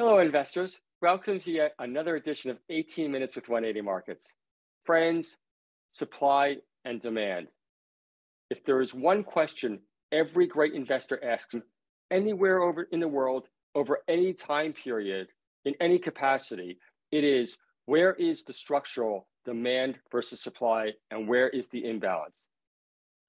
[0.00, 0.78] Hello, investors.
[1.02, 4.32] Welcome to yet another edition of 18 Minutes with 180 Markets.
[4.84, 5.38] Friends,
[5.88, 7.48] supply and demand.
[8.48, 9.80] If there is one question
[10.12, 11.56] every great investor asks
[12.12, 15.26] anywhere over in the world, over any time period,
[15.64, 16.78] in any capacity,
[17.10, 22.46] it is where is the structural demand versus supply and where is the imbalance?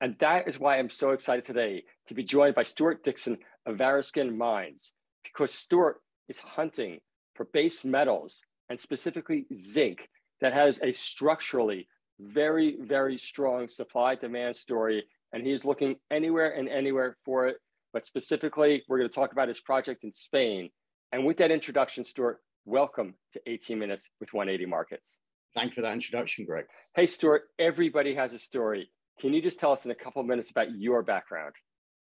[0.01, 3.77] And that is why I'm so excited today to be joined by Stewart Dickson of
[3.77, 6.99] Variscan Mines, because Stewart is hunting
[7.35, 10.07] for base metals and specifically zinc
[10.41, 11.87] that has a structurally
[12.19, 15.03] very, very strong supply demand story.
[15.33, 17.57] And he's looking anywhere and anywhere for it.
[17.91, 20.69] But specifically, we're going to talk about his project in Spain.
[21.11, 25.17] And with that introduction, Stewart, welcome to 18 Minutes with 180 Markets.
[25.55, 26.65] Thank you for that introduction, Greg.
[26.95, 28.91] Hey, Stewart, everybody has a story.
[29.19, 31.53] Can you just tell us in a couple of minutes about your background?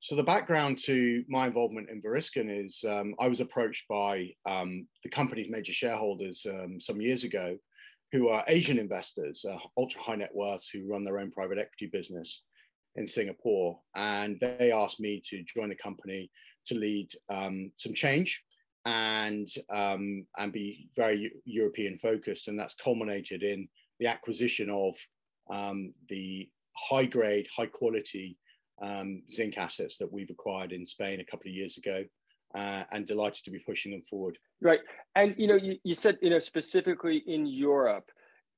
[0.04, 4.86] So the background to my involvement in Variscan is um, I was approached by um,
[5.02, 7.58] the company's major shareholders um, some years ago,
[8.12, 11.90] who are Asian investors, uh, ultra high net worths who run their own private equity
[11.90, 12.42] business
[12.98, 16.30] in Singapore, and they asked me to join the company
[16.68, 18.44] to lead um, some change
[18.84, 23.70] and um, and be very European focused, and that's culminated in
[24.02, 24.96] the acquisition of
[25.50, 28.38] um, the high grade, high quality
[28.82, 32.04] um, zinc assets that we've acquired in Spain a couple of years ago.
[32.56, 34.38] Uh, and delighted to be pushing them forward.
[34.62, 34.80] Right,
[35.16, 38.12] and you know, you, you said you know specifically in Europe.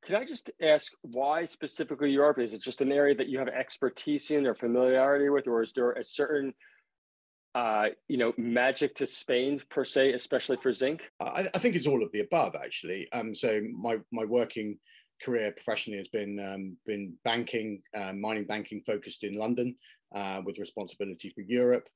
[0.05, 2.37] Can I just ask why specifically Europe?
[2.39, 5.71] Is it just an area that you have expertise in or familiarity with, or is
[5.71, 6.53] there a certain
[7.55, 11.09] uh, you know, magic to Spain per se, especially for zinc?
[11.21, 13.07] I, I think it's all of the above, actually.
[13.13, 14.77] Um, so my my working
[15.23, 19.73] career professionally has been um, been banking, uh, mining banking focused in London
[20.13, 21.87] uh, with responsibility for Europe.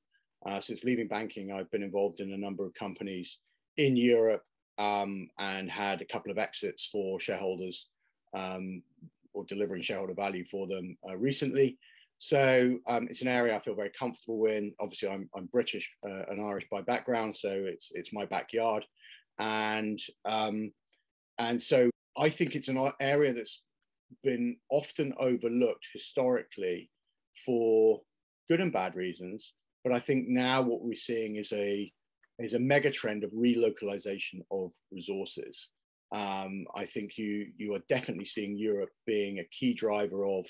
[0.46, 3.38] Uh, since leaving banking, I've been involved in a number of companies
[3.76, 4.42] in Europe
[4.78, 7.88] um, and had a couple of exits for shareholders
[8.34, 8.82] um,
[9.34, 11.78] or delivering shareholder value for them uh, recently.
[12.18, 14.74] So um, it's an area I feel very comfortable in.
[14.78, 18.84] Obviously, I'm, I'm British uh, and Irish by background, so it's it's my backyard,
[19.38, 20.70] and um,
[21.38, 21.88] and so
[22.18, 23.62] I think it's an area that's
[24.22, 26.90] been often overlooked historically
[27.44, 28.00] for
[28.48, 29.54] good and bad reasons.
[29.84, 31.92] But I think now what we're seeing is a
[32.38, 35.68] is a mega trend of relocalization of resources.
[36.12, 40.46] Um, I think you you are definitely seeing Europe being a key driver of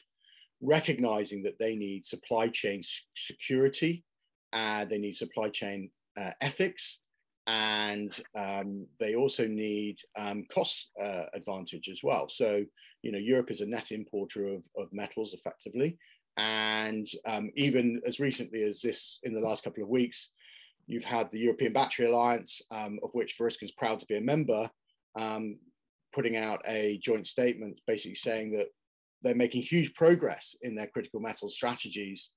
[0.62, 2.82] recognizing that they need supply chain
[3.16, 4.04] security,
[4.52, 6.98] uh, they need supply chain uh, ethics,
[7.46, 12.28] and um, they also need um, cost uh, advantage as well.
[12.28, 12.64] So,
[13.02, 15.98] you know, Europe is a net importer of, of metals effectively.
[16.36, 20.30] And um, even as recently as this, in the last couple of weeks,
[20.86, 24.20] you've had the European Battery Alliance, um, of which Variscan is proud to be a
[24.20, 24.70] member,
[25.18, 25.58] um,
[26.12, 28.66] putting out a joint statement basically saying that
[29.22, 32.30] they're making huge progress in their critical metal strategies.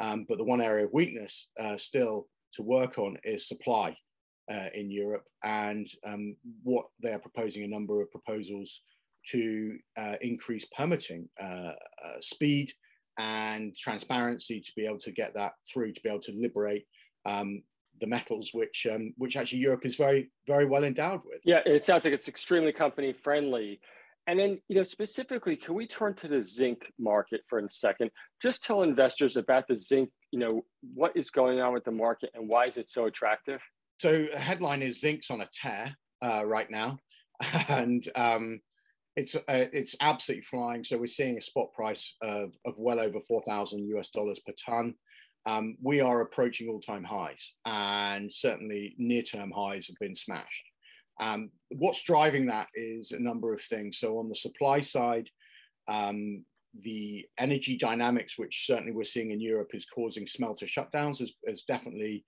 [0.00, 3.96] Um, but the one area of weakness uh, still to work on is supply
[4.50, 5.24] uh, in Europe.
[5.44, 8.80] And um, what they are proposing a number of proposals
[9.30, 11.44] to uh, increase permitting uh,
[12.04, 12.72] uh, speed
[13.20, 16.86] and transparency to be able to get that through, to be able to liberate
[17.26, 17.62] um,
[18.00, 21.40] the metals which um, which actually Europe is very very well endowed with.
[21.44, 23.80] Yeah, it sounds like it's extremely company friendly.
[24.26, 28.10] And then, you know, specifically, can we turn to the zinc market for a second?
[28.40, 30.62] Just tell investors about the zinc, you know,
[30.94, 33.60] what is going on with the market and why is it so attractive?
[33.98, 36.98] So, the headline is zinc's on a tear uh, right now,
[37.68, 38.60] and um,
[39.20, 40.82] it's uh, it's absolutely flying.
[40.82, 44.54] So, we're seeing a spot price of, of well over four thousand US dollars per
[44.64, 44.94] ton.
[45.46, 50.64] Um, we are approaching all-time highs, and certainly near-term highs have been smashed.
[51.18, 53.98] Um, what's driving that is a number of things.
[53.98, 55.28] So on the supply side,
[55.88, 56.44] um,
[56.82, 61.62] the energy dynamics, which certainly we're seeing in Europe, is causing smelter shutdowns, has, has
[61.62, 62.24] definitely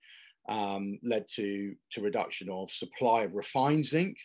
[0.49, 4.17] um, led to, to reduction of supply of refined zinc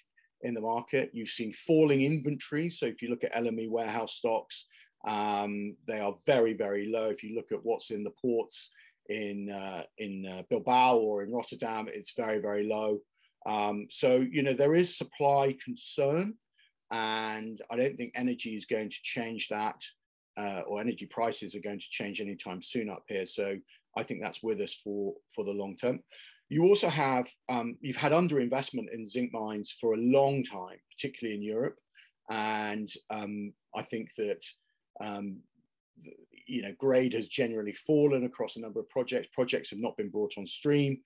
[0.42, 1.10] in the market.
[1.12, 2.70] You've seen falling inventory.
[2.70, 4.64] So if you look at LME warehouse stocks,
[5.06, 7.06] um, they are very, very low.
[7.06, 8.70] If you look at what's in the ports
[9.08, 13.00] in, uh, in uh, Bilbao or in Rotterdam, it's very, very low.
[13.46, 16.34] Um, so, you know, there is supply concern,
[16.90, 19.76] and I don't think energy is going to change that,
[20.36, 23.26] uh, or energy prices are going to change anytime soon up here.
[23.26, 23.56] So,
[23.96, 26.00] I think that's with us for for the long term.
[26.48, 31.36] You also have um, you've had underinvestment in zinc mines for a long time, particularly
[31.36, 31.76] in Europe,
[32.30, 34.42] and um, I think that
[35.00, 35.38] um,
[36.46, 39.28] you know grade has generally fallen across a number of projects.
[39.32, 41.00] Projects have not been brought on stream.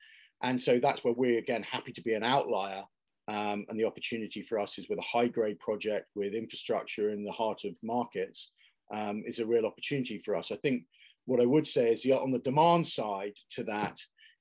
[0.45, 2.85] And so that's where we're again happy to be an outlier
[3.29, 7.25] Um, and the opportunity for us is with a high grade project with infrastructure in
[7.25, 8.51] the heart of markets
[8.93, 10.51] um, is a real opportunity for us.
[10.51, 10.85] I think
[11.27, 13.97] what I would say is on the demand side to that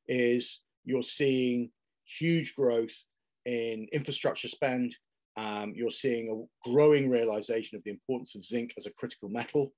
[0.08, 1.72] is you're seeing
[2.20, 2.94] huge growth
[3.46, 4.96] in infrastructure spend.
[5.38, 9.72] Um, you're seeing a growing realization of the importance of zinc as a critical metal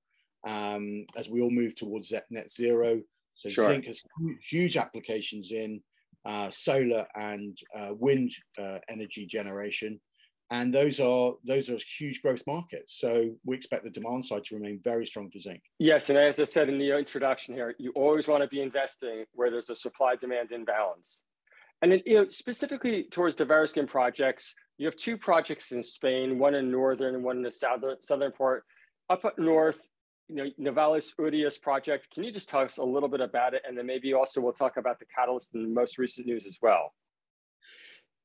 [0.46, 3.00] um, as we all move towards net zero.
[3.34, 3.68] So sure.
[3.68, 4.02] zinc has
[4.48, 5.80] huge applications in
[6.24, 10.00] uh, solar and uh, wind uh, energy generation,
[10.54, 12.96] and those are those are huge growth markets.
[13.00, 15.62] So we expect the demand side to remain very strong for zinc.
[15.78, 19.24] Yes, and as I said in the introduction here, you always want to be investing
[19.32, 21.24] where there's a supply demand imbalance.
[21.82, 26.38] And then, you know, specifically towards the Variscan projects, you have two projects in Spain,
[26.38, 28.64] one in northern and one in the southern southern part.
[29.10, 29.80] Up north,
[30.28, 32.08] you know, Novales Udias project.
[32.14, 33.62] Can you just tell us a little bit about it?
[33.66, 36.58] And then maybe also we'll talk about the catalyst and the most recent news as
[36.62, 36.94] well.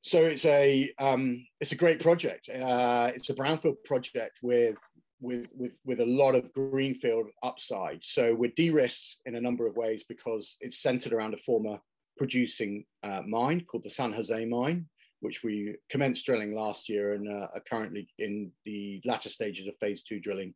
[0.02, 2.48] So it's a um, it's a great project.
[2.48, 4.78] Uh, it's a brownfield project with
[5.20, 8.00] with with with a lot of greenfield upside.
[8.02, 11.78] So we're de-risked in a number of ways because it's centered around a former
[12.16, 14.86] producing uh, mine called the San Jose mine,
[15.20, 19.74] which we commenced drilling last year and uh, are currently in the latter stages of
[19.80, 20.54] phase two drilling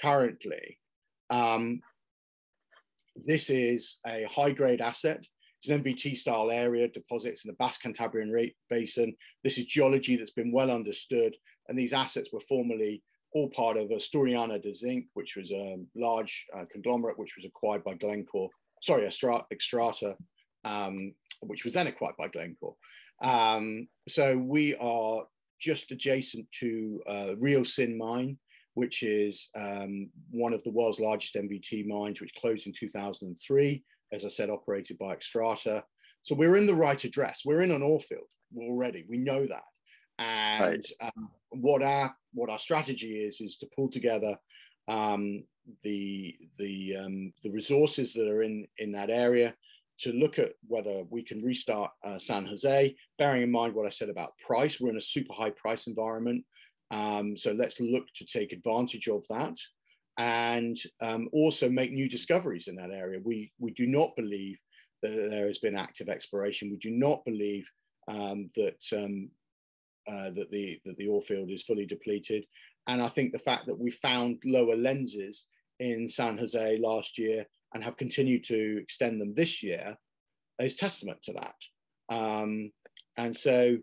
[0.00, 0.78] currently.
[1.30, 1.80] Um,
[3.16, 5.26] this is a high grade asset.
[5.62, 9.14] It's an MVT style area, deposits in the Basque Cantabrian Basin.
[9.44, 11.36] This is geology that's been well understood.
[11.68, 13.00] And these assets were formerly
[13.32, 17.84] all part of Asturiana de Zinc, which was a large uh, conglomerate which was acquired
[17.84, 18.50] by Glencore,
[18.82, 20.16] sorry, Xstrata,
[20.64, 22.74] um, which was then acquired by Glencore.
[23.22, 25.22] Um, so we are
[25.60, 28.36] just adjacent to uh, Reocin mine,
[28.74, 34.24] which is um, one of the world's largest MVT mines, which closed in 2003, as
[34.24, 35.82] I said, operated by Xstrata.
[36.22, 37.42] So we're in the right address.
[37.44, 38.26] We're in an ore field
[38.56, 39.04] already.
[39.08, 39.62] We know that.
[40.18, 41.12] And right.
[41.16, 44.36] um, what our what our strategy is is to pull together
[44.88, 45.42] um,
[45.82, 49.54] the the um, the resources that are in in that area
[50.00, 53.90] to look at whether we can restart uh, San Jose, bearing in mind what I
[53.90, 54.80] said about price.
[54.80, 56.44] We're in a super high price environment.
[56.90, 59.56] Um, so let's look to take advantage of that
[60.18, 63.20] and um, also make new discoveries in that area.
[63.22, 64.58] We, we do not believe
[65.02, 66.70] that there has been active exploration.
[66.70, 67.68] We do not believe
[68.08, 69.30] um, that, um,
[70.06, 72.44] uh, that, the, that the ore field is fully depleted.
[72.86, 75.44] And I think the fact that we found lower lenses
[75.80, 79.96] in San Jose last year and have continued to extend them this year
[80.60, 82.14] is testament to that.
[82.14, 82.70] Um,
[83.16, 83.78] and so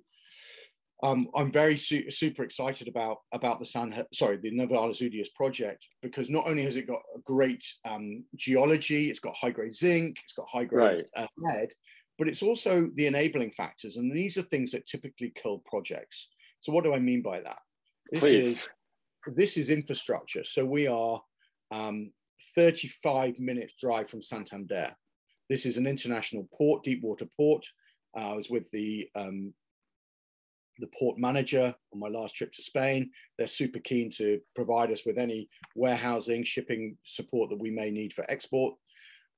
[1.02, 5.86] um, I'm very su- super excited about about the San sorry the Novales Udias project
[6.02, 10.18] because not only has it got a great um, geology, it's got high grade zinc,
[10.24, 11.24] it's got high grade right.
[11.24, 11.70] uh, lead,
[12.18, 16.28] but it's also the enabling factors, and these are things that typically kill projects.
[16.60, 17.60] So what do I mean by that?
[18.12, 18.48] This Please.
[18.48, 18.60] is
[19.36, 20.44] this is infrastructure.
[20.44, 21.22] So we are
[21.72, 22.12] um,
[22.56, 24.96] 35 minutes drive from Santander.
[25.50, 27.66] This is an international port, deep water port.
[28.18, 29.54] Uh, I was with the um,
[30.80, 33.12] the port manager on my last trip to Spain.
[33.38, 38.14] They're super keen to provide us with any warehousing, shipping support that we may need
[38.14, 38.76] for export.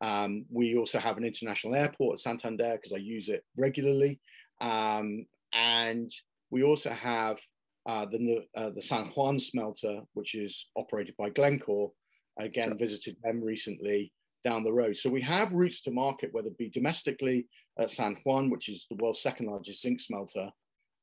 [0.02, 4.20] Um, we also have an international airport at Santander because I use it regularly.
[4.60, 6.12] Um, and
[6.50, 7.40] we also have
[7.86, 11.92] uh, the, uh, the San Juan smelter, which is operated by Glencore.
[12.40, 14.12] Again, visited them recently
[14.44, 14.98] down the road.
[14.98, 18.86] So we have routes to market, whether it be domestically at San Juan, which is
[18.90, 20.52] the world's second largest zinc smelter,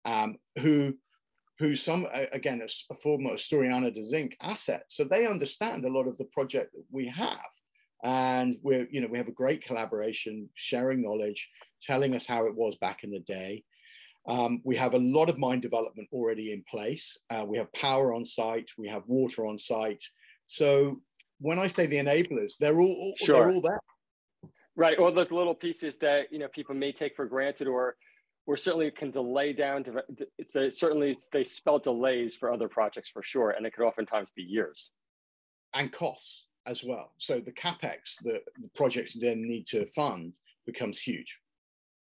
[0.04, 0.94] um, who
[1.58, 6.16] who some again a, former Asturiana de Zinc asset, so they understand a lot of
[6.16, 7.50] the project that we have,
[8.04, 11.48] and we're you know we have a great collaboration, sharing knowledge,
[11.82, 13.64] telling us how it was back in the day.
[14.28, 17.18] Um, we have a lot of mine development already in place.
[17.30, 18.70] Uh, we have power on site.
[18.76, 20.04] We have water on site.
[20.46, 21.00] So
[21.40, 23.36] when I say the enablers, they're all sure.
[23.36, 23.80] they're all there.
[24.76, 27.96] Right, all those little pieces that you know people may take for granted, or
[28.48, 30.02] or certainly can delay down to
[30.42, 34.42] so certainly they spell delays for other projects for sure and it could oftentimes be
[34.42, 34.90] years.
[35.74, 37.12] And costs as well.
[37.18, 41.36] So the capex that the projects then need to fund becomes huge.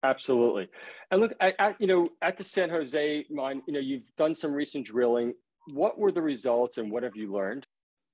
[0.04, 0.68] Absolutely.
[1.10, 4.34] And look at, at, you know at the san jose mine you know you've done
[4.34, 5.32] some recent drilling.
[5.72, 7.66] What were the results and what have you learned?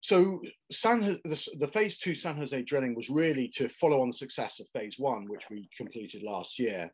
[0.02, 4.16] So San, the, the, phase two San Jose drilling was really to follow on the
[4.16, 6.90] success of phase one, which we completed last year.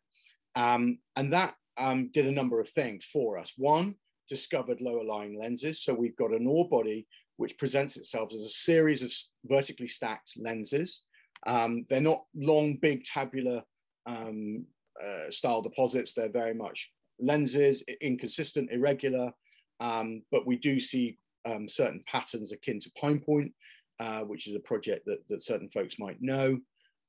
[0.57, 3.53] Um, and that um, did a number of things for us.
[3.57, 3.95] One,
[4.27, 5.83] discovered lower lying lenses.
[5.83, 9.13] So we've got an ore body which presents itself as a series of
[9.45, 11.03] vertically stacked lenses.
[11.45, 13.61] Um, they're not long, big tabular
[14.07, 14.65] um,
[15.01, 16.13] uh, style deposits.
[16.13, 19.31] They're very much lenses, inconsistent, irregular,
[19.79, 23.53] um, but we do see um, certain patterns akin to Pine Point,
[23.99, 26.59] uh, which is a project that, that certain folks might know.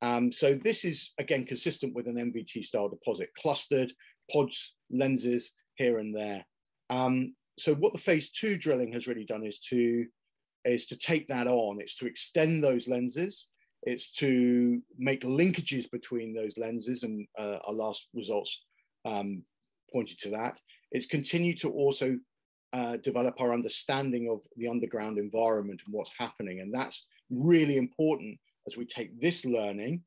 [0.00, 3.92] Um, so this is, again, consistent with an MVT style deposit, clustered
[4.30, 6.44] pods, lenses here and there.
[6.90, 10.06] Um, so what the phase two drilling has really done is to,
[10.64, 13.48] is to take that on, it's to extend those lenses,
[13.82, 18.64] it's to make linkages between those lenses, and uh, our last results
[19.04, 19.42] um,
[19.92, 20.60] pointed to that.
[20.92, 22.18] It's continued to also
[22.72, 26.60] uh, develop our understanding of the underground environment and what's happening.
[26.60, 30.02] And that's really important as we take this learning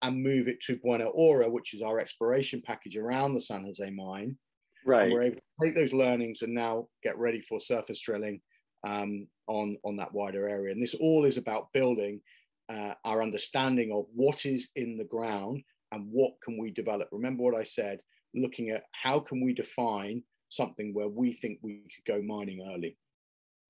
[0.00, 3.90] and move it to Buena Hora, which is our exploration package around the San Jose
[3.90, 4.36] mine.
[4.84, 5.04] Right.
[5.04, 8.40] And we're able to take those learnings and now get ready for surface drilling
[8.84, 10.72] um, on, on that wider area.
[10.72, 12.20] And this all is about building
[12.68, 17.08] uh, our understanding of what is in the ground and what can we develop.
[17.12, 18.00] Remember what I said,
[18.34, 22.96] looking at how can we define something where we think we could go mining early.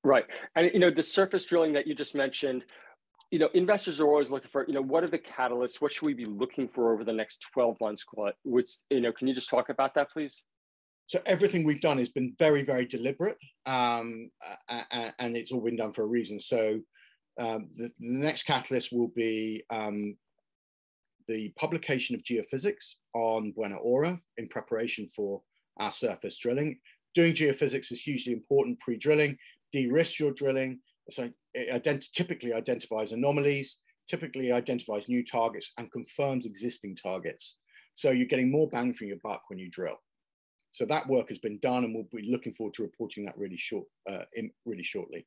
[0.05, 0.25] Right.
[0.57, 2.65] And you know, the surface drilling that you just mentioned,
[3.33, 5.81] you know, investors are always looking for, you know, what are the catalysts?
[5.81, 8.05] What should we be looking for over the next 12 months?
[8.45, 10.45] Which, you know, can you just talk about that, please?
[11.07, 14.31] So everything we've done has been very, very deliberate, um,
[14.69, 16.39] and it's all been done for a reason.
[16.39, 16.81] So
[17.41, 20.15] um, the, the, next catalyst will be um,
[21.27, 25.41] the publication of geophysics on Buena Hora in preparation for
[25.79, 26.79] our surface drilling.
[27.15, 29.39] Doing geophysics is hugely important pre-drilling,
[29.73, 30.81] de-risk your drilling.
[31.11, 33.79] So it ident typically identifies anomalies,
[34.09, 37.57] typically identifies new targets and confirms existing targets.
[37.95, 40.01] So you're getting more bang for your buck when you drill.
[40.71, 43.59] So that work has been done and we'll be looking forward to reporting that really
[43.59, 45.27] short, uh, in, really shortly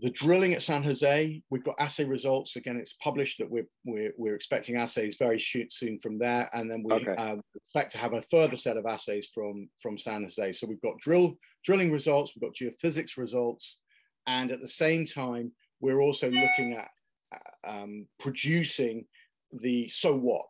[0.00, 2.56] the drilling at San Jose, we've got assay results.
[2.56, 6.50] Again, it's published that we're, we're, we're expecting assays very soon from there.
[6.52, 7.14] And then we okay.
[7.16, 10.54] uh, expect to have a further set of assays from, from San Jose.
[10.54, 13.78] So we've got drill, drilling results, we've got geophysics results.
[14.26, 16.88] And at the same time, we're also looking at
[17.34, 19.06] uh, um, producing
[19.52, 20.46] the so what.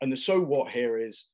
[0.00, 1.26] And the so what here is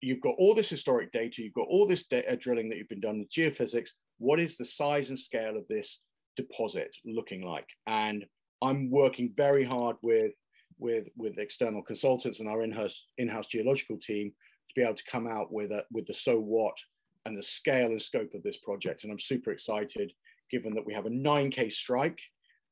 [0.00, 3.00] you've got all this historic data, you've got all this data drilling that you've been
[3.00, 3.90] done with geophysics.
[4.18, 6.02] What is the size and scale of this
[6.36, 7.66] deposit looking like?
[7.86, 8.26] And
[8.62, 10.32] I'm working very hard with
[10.78, 14.32] with with external consultants and our in-house in-house geological team
[14.68, 16.76] to be able to come out with a with the so what
[17.24, 19.02] and the scale and scope of this project.
[19.02, 20.12] And I'm super excited,
[20.50, 22.18] given that we have a 9K strike.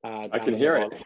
[0.04, 1.04] Uh, I can hear it.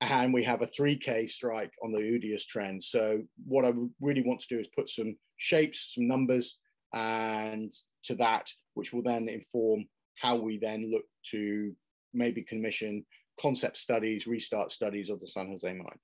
[0.00, 2.82] And we have a 3K strike on the Udias trend.
[2.82, 6.58] So what I really want to do is put some shapes, some numbers,
[6.94, 7.72] and
[8.04, 9.84] to that, which will then inform
[10.16, 11.74] how we then look to
[12.14, 13.04] maybe commission
[13.40, 15.98] concept studies, restart studies of the San Jose mine.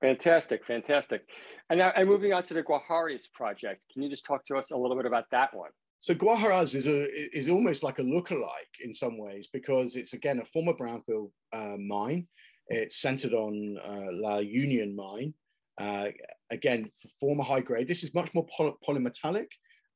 [0.00, 1.22] Fantastic, fantastic.
[1.70, 4.70] And now, and moving on to the Guajaras project, can you just talk to us
[4.70, 5.70] a little bit about that one?
[6.00, 10.40] So Guajaras is a is almost like a lookalike in some ways because it's again
[10.40, 12.28] a former brownfield uh, mine.
[12.68, 15.34] It's centered on uh, La Union mine.
[15.78, 16.08] Uh,
[16.50, 17.86] again, former high grade.
[17.86, 19.48] This is much more poly polymetallic.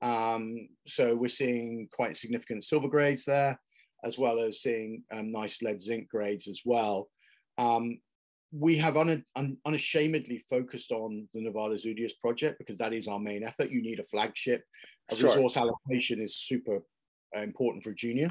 [0.02, 3.58] Um, so we're seeing quite significant silver grades there,
[4.04, 7.08] as well as seeing um, nice lead zinc grades as well.
[7.58, 7.98] Um,
[8.52, 13.20] we have un un unashamedly focused on the Novales Udias project because that is our
[13.20, 13.70] main effort.
[13.70, 14.64] You need a flagship.
[15.16, 15.30] Sure.
[15.30, 16.82] resource allocation is super
[17.34, 18.30] important for junior.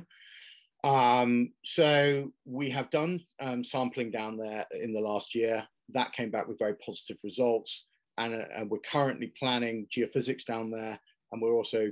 [0.84, 5.68] Um, so we have done um, sampling down there in the last year.
[5.94, 7.86] That came back with very positive results.
[8.18, 11.00] And, uh, and we're currently planning geophysics down there
[11.32, 11.92] and we're also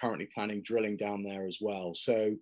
[0.00, 1.94] currently planning drilling down there as well.
[1.94, 2.34] So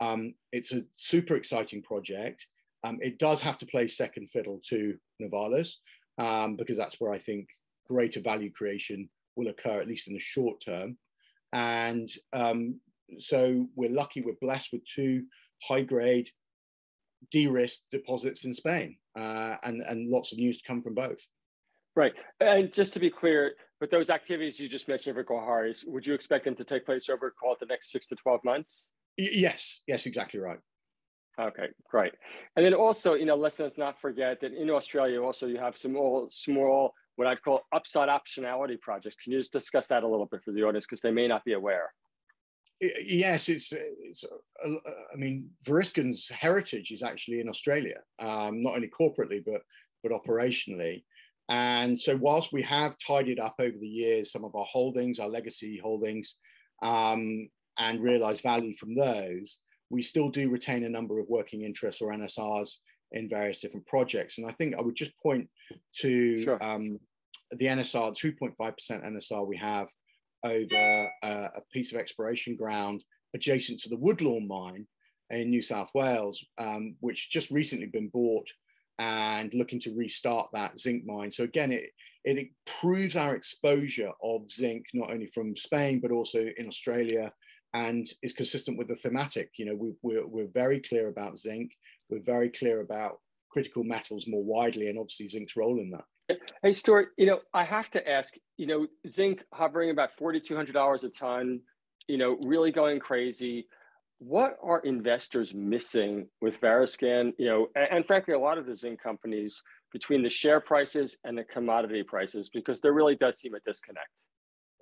[0.00, 2.46] um, it's a super exciting project.
[2.84, 5.74] Um, it does have to play second fiddle to Novales
[6.18, 7.48] um, because that's where I think
[7.88, 10.96] greater value creation will occur, at least in the short term.
[11.52, 12.80] And um,
[13.18, 15.24] so we're lucky, we're blessed with two
[15.62, 16.28] high grade
[17.30, 21.20] de-risk deposits in Spain uh, and, and lots of news to come from both.
[21.94, 22.14] Right.
[22.40, 26.14] And just to be clear, but those activities you just mentioned for Guajaras, would you
[26.14, 28.90] expect them to take place over, call it the next six to 12 months?
[29.18, 30.58] Y yes, yes, exactly right.
[31.40, 32.12] Okay, great.
[32.56, 35.92] And then also, you know, let's not forget that in Australia also you have some
[35.92, 39.16] small, small, what I'd call upside optionality projects.
[39.22, 41.44] Can you just discuss that a little bit for the audience because they may not
[41.44, 41.92] be aware?
[42.80, 44.24] Yes, it's, it's
[44.64, 49.62] I mean, Variscan's heritage is actually in Australia, um, not only corporately, but,
[50.02, 51.04] but operationally.
[51.48, 55.28] And so, whilst we have tidied up over the years some of our holdings, our
[55.28, 56.36] legacy holdings,
[56.82, 59.58] um, and realized value from those,
[59.90, 62.76] we still do retain a number of working interests or NSRs
[63.12, 64.38] in various different projects.
[64.38, 65.48] And I think I would just point
[66.00, 66.62] to sure.
[66.62, 66.98] um,
[67.50, 69.88] the NSR, 2.5% NSR we have
[70.44, 73.04] over uh, a piece of exploration ground
[73.34, 74.86] adjacent to the Woodlawn mine
[75.30, 78.48] in New South Wales, um, which just recently been bought
[78.98, 81.30] and looking to restart that zinc mine.
[81.30, 81.90] So again, it,
[82.24, 87.32] it improves our exposure of zinc, not only from Spain, but also in Australia
[87.74, 89.50] and is consistent with the thematic.
[89.56, 91.72] You know, we, we're, we're very clear about zinc.
[92.12, 96.38] We're very clear about critical metals more widely and obviously zinc's role in that.
[96.62, 101.08] Hey, Stewart, you know, I have to ask, you know, zinc hovering about $4,200 a
[101.08, 101.60] ton,
[102.08, 103.66] you know, really going crazy
[104.18, 108.76] what are investors missing with Variscan, you know, and, and, frankly, a lot of the
[108.76, 109.60] zinc companies
[109.92, 114.26] between the share prices and the commodity prices, because there really does seem a disconnect.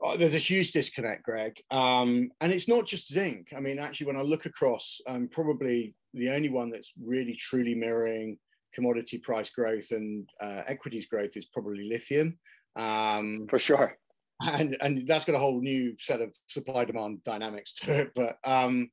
[0.03, 1.55] Oh, there's a huge disconnect, Greg.
[1.71, 3.49] Um, and it's not just zinc.
[3.57, 7.75] I mean, actually, when I look across, um, probably the only one that's really truly
[7.75, 8.38] mirroring
[8.75, 12.38] commodity price growth and uh, equities growth is probably lithium.
[12.76, 13.97] Um, For sure.
[14.43, 18.12] And, and that's got a whole new set of supply demand dynamics to it.
[18.14, 18.90] But um,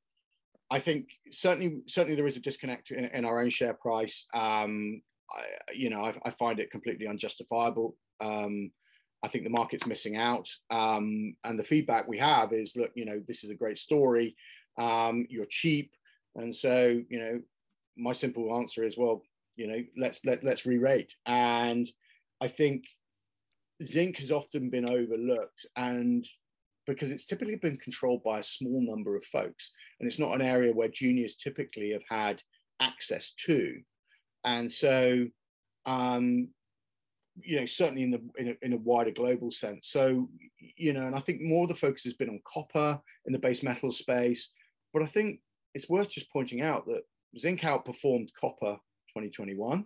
[0.70, 4.26] I think certainly certainly there is a disconnect in, in our own share price.
[4.34, 7.96] Um, I, you know, I, I, find it completely unjustifiable.
[8.22, 8.72] Um,
[9.24, 13.06] I think the market's missing out, um, and the feedback we have is, look, you
[13.06, 14.36] know, this is a great story.
[14.78, 15.92] Um, you're cheap,
[16.38, 17.42] and so you know,
[17.98, 19.22] my simple answer is, well,
[19.56, 21.14] you know, let's let let's re-rate.
[21.26, 21.88] And
[22.42, 22.84] I think
[23.84, 26.26] zinc has often been overlooked, and
[26.88, 29.72] because it's typically been controlled by a small number of folks.
[30.00, 32.42] And it's not an area where juniors typically have had
[32.82, 33.82] access to.
[34.46, 35.28] And so,
[35.86, 36.48] um,
[37.36, 39.90] you know, certainly in the in a, in a wider global sense.
[39.90, 40.30] So,
[40.78, 43.40] you know, and I think more of the focus has been on copper in the
[43.40, 44.50] base metal space.
[44.94, 45.42] But I think
[45.78, 47.04] it's worth just pointing out that
[47.38, 48.78] zinc outperformed copper
[49.16, 49.86] 2021.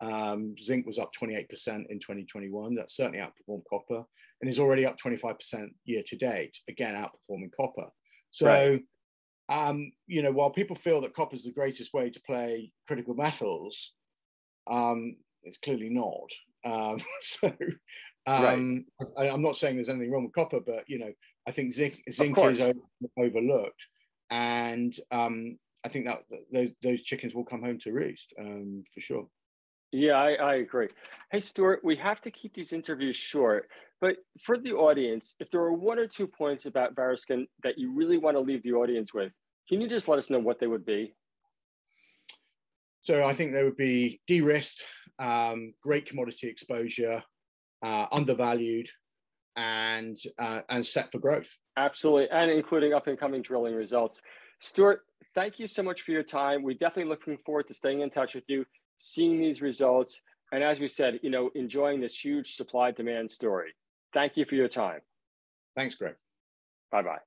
[0.00, 1.44] Um, zinc was up 28%
[1.90, 2.74] in 2021.
[2.74, 4.02] That certainly outperformed copper
[4.40, 7.86] and is already up 25% year to date, again, outperforming copper.
[8.30, 8.46] So,
[9.50, 9.68] right.
[9.68, 13.14] um, you know, while people feel that copper is the greatest way to play critical
[13.14, 13.92] metals,
[14.70, 16.30] um, it's clearly not.
[16.64, 17.52] Um, so,
[18.26, 19.08] um, right.
[19.18, 21.12] I, am not saying there's anything wrong with copper, but, you know,
[21.46, 22.80] I think zinc, zinc is over,
[23.18, 23.82] overlooked.
[24.30, 26.18] And um, I think that
[26.52, 29.28] those, those chickens will come home to roost um, for sure.
[29.92, 30.88] Yeah, I, I agree.
[31.30, 33.68] Hey, Stewart, we have to keep these interviews short,
[34.00, 37.92] but for the audience, if there are one or two points about Variscan that you
[37.92, 39.32] really want to leave the audience with,
[39.68, 41.14] can you just let us know what they would be?
[43.02, 44.84] So I think they would be de-risked,
[45.20, 47.22] um, great commodity exposure,
[47.82, 48.88] uh, undervalued,
[49.54, 51.56] and uh, and set for growth.
[51.76, 54.22] Absolutely, and including up and coming drilling results.
[54.60, 55.02] Stewart,
[55.34, 56.62] thank you so much for your time.
[56.62, 58.64] We're definitely looking forward to staying in touch with you
[58.98, 63.74] seeing these results, and as we said, you know, enjoying this huge supply demand story.
[64.14, 65.00] Thank you for your time.
[65.76, 66.14] Thanks, Greg.
[66.90, 67.18] Bye bye.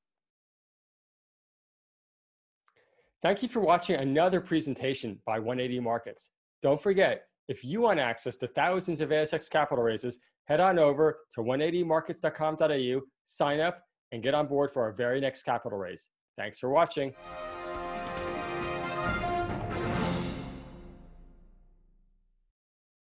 [3.22, 6.32] Thank you for watching another presentation by 180 Markets.
[6.62, 11.20] Don't forget, if you want access to thousands of ASX capital raises, head on over
[11.34, 16.10] to 180markets.com.au, sign up, and get on board for our very next capital raise.
[16.38, 17.14] Thanks for watching.